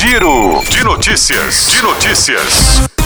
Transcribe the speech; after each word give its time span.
Giro 0.00 0.62
de 0.70 0.84
notícias. 0.84 1.72
De 1.72 1.82
notícias. 1.82 2.97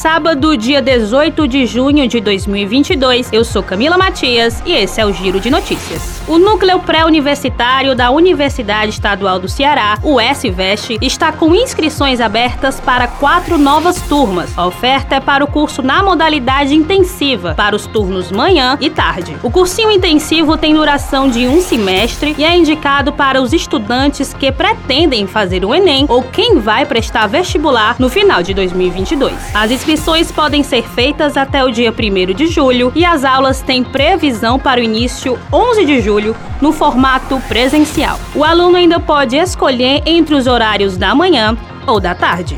Sábado, 0.00 0.56
dia 0.56 0.80
18 0.80 1.46
de 1.46 1.66
junho 1.66 2.08
de 2.08 2.22
2022. 2.22 3.30
Eu 3.34 3.44
sou 3.44 3.62
Camila 3.62 3.98
Matias 3.98 4.62
e 4.64 4.72
esse 4.72 4.98
é 4.98 5.04
o 5.04 5.12
Giro 5.12 5.38
de 5.38 5.50
Notícias. 5.50 6.22
O 6.26 6.38
núcleo 6.38 6.80
pré-universitário 6.80 7.94
da 7.94 8.10
Universidade 8.10 8.92
Estadual 8.92 9.38
do 9.38 9.46
Ceará, 9.46 9.98
o 10.02 10.18
SVEST, 10.18 10.96
está 11.02 11.32
com 11.32 11.54
inscrições 11.54 12.18
abertas 12.18 12.80
para 12.80 13.06
quatro 13.08 13.58
novas 13.58 14.00
turmas. 14.00 14.56
A 14.56 14.66
oferta 14.66 15.16
é 15.16 15.20
para 15.20 15.44
o 15.44 15.46
curso 15.46 15.82
na 15.82 16.02
modalidade 16.02 16.74
intensiva, 16.74 17.52
para 17.54 17.76
os 17.76 17.86
turnos 17.86 18.32
manhã 18.32 18.78
e 18.80 18.88
tarde. 18.88 19.36
O 19.42 19.50
cursinho 19.50 19.90
intensivo 19.90 20.56
tem 20.56 20.72
duração 20.72 21.28
de 21.28 21.46
um 21.46 21.60
semestre 21.60 22.34
e 22.38 22.42
é 22.42 22.56
indicado 22.56 23.12
para 23.12 23.42
os 23.42 23.52
estudantes 23.52 24.32
que 24.32 24.50
pretendem 24.50 25.26
fazer 25.26 25.62
o 25.62 25.74
Enem 25.74 26.06
ou 26.08 26.22
quem 26.22 26.58
vai 26.58 26.86
prestar 26.86 27.26
vestibular 27.26 27.96
no 27.98 28.08
final 28.08 28.42
de 28.42 28.54
2022. 28.54 29.34
As 29.52 29.70
inscrições 29.90 30.30
podem 30.30 30.62
ser 30.62 30.88
feitas 30.88 31.36
até 31.36 31.64
o 31.64 31.70
dia 31.70 31.92
1 31.92 32.32
de 32.32 32.46
julho 32.46 32.92
e 32.94 33.04
as 33.04 33.24
aulas 33.24 33.60
têm 33.60 33.82
previsão 33.82 34.56
para 34.56 34.80
o 34.80 34.84
início 34.84 35.36
11 35.52 35.84
de 35.84 36.00
julho 36.00 36.36
no 36.60 36.70
formato 36.70 37.40
presencial. 37.48 38.16
O 38.32 38.44
aluno 38.44 38.76
ainda 38.76 39.00
pode 39.00 39.36
escolher 39.36 40.00
entre 40.06 40.36
os 40.36 40.46
horários 40.46 40.96
da 40.96 41.12
manhã 41.12 41.58
ou 41.88 41.98
da 41.98 42.14
tarde. 42.14 42.56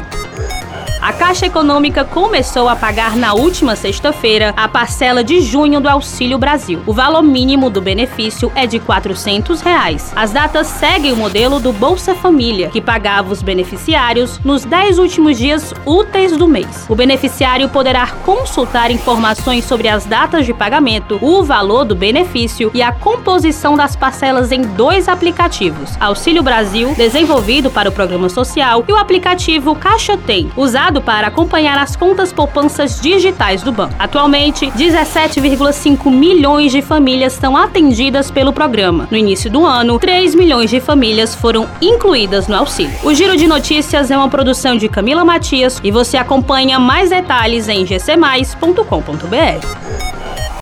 A 1.02 1.12
Caixa 1.12 1.47
Econômica 1.47 2.05
começou 2.05 2.69
a 2.69 2.77
pagar 2.77 3.16
na 3.16 3.34
última 3.34 3.74
sexta-feira 3.74 4.55
a 4.56 4.69
parcela 4.69 5.24
de 5.24 5.41
junho 5.41 5.80
do 5.80 5.88
Auxílio 5.88 6.38
Brasil. 6.38 6.80
O 6.87 6.93
valor 6.93 7.24
mínimo 7.24 7.69
do 7.69 7.80
benefício 7.80 8.52
é 8.55 8.69
de 8.69 8.79
400 8.79 9.62
reais. 9.62 10.12
As 10.15 10.30
datas 10.30 10.69
seguem 10.69 11.10
o 11.12 11.16
modelo 11.16 11.59
do 11.59 11.73
Bolsa 11.73 12.15
Família, 12.15 12.69
que 12.69 12.80
pagava 12.80 13.33
os 13.33 13.43
beneficiários 13.43 14.38
nos 14.45 14.65
10 14.65 15.01
últimos 15.01 15.37
dias 15.37 15.74
úteis 15.84 16.37
do 16.37 16.46
mês. 16.46 16.87
O 16.88 16.95
beneficiário 16.95 17.68
poderá 17.68 18.07
consultar 18.24 18.93
informações 18.93 19.65
sobre 19.65 19.88
as 19.88 20.07
datas 20.07 20.46
de 20.46 20.55
pagamento, 20.55 21.18
o 21.21 21.43
valor 21.43 21.84
do 21.84 21.96
benefício 21.96 22.71
e 22.73 22.80
a 22.80 22.93
composição 22.93 23.77
das 23.77 23.96
parcelas 23.96 24.52
em 24.52 24.60
dois 24.60 25.09
aplicativos: 25.09 25.96
Auxílio 25.99 26.45
Brasil, 26.45 26.95
desenvolvido 26.95 27.73
para 27.73 27.88
o 27.88 27.93
programa 27.93 28.29
social, 28.29 28.84
e 28.87 28.93
o 28.93 28.96
aplicativo 28.96 29.74
Caixa 29.74 30.16
Tem, 30.16 30.49
usado 30.57 30.91
para 31.01 31.29
acompanhar 31.29 31.79
as 31.79 31.96
contas 31.96 32.32
poupanças 32.32 33.01
digitais 33.01 33.62
do 33.62 33.73
banco. 33.73 33.95
Atualmente, 33.98 34.66
17,5 34.73 36.10
milhões 36.10 36.73
de 36.73 36.82
famílias 36.82 37.32
são 37.32 37.57
atendidas 37.57 38.30
pelo 38.30 38.52
programa. 38.52 39.09
No 39.10 39.16
início 39.16 39.51
do 39.51 39.65
ano, 39.65 39.99
3 39.99 40.34
milhões 40.34 40.71
de 40.71 40.80
famílias 40.80 41.34
foram 41.34 41.68
incluídas 41.80 42.49
no 42.49 42.57
auxílio. 42.57 42.93
O 43.02 43.15
Giro 43.15 43.37
de 43.37 43.46
Notícias 43.46 44.10
é 44.10 44.16
uma 44.16 44.29
produção 44.29 44.76
de 44.76 44.88
Camila 44.88 45.24
Matias 45.24 45.80
e 45.82 45.90
você 45.90 46.16
acompanha 46.16 46.79
mais 46.79 47.10
detalhes 47.10 47.68
em 47.68 47.84
gcmais.com.br. 47.84 50.02